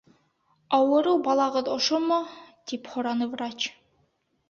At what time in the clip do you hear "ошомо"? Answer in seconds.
1.75-2.19